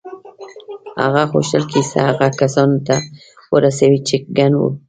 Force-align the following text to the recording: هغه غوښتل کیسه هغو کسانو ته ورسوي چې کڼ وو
هغه 1.03 1.21
غوښتل 1.31 1.63
کیسه 1.71 1.97
هغو 2.07 2.29
کسانو 2.41 2.77
ته 2.87 2.95
ورسوي 3.53 3.99
چې 4.07 4.15
کڼ 4.35 4.51
وو 4.57 4.69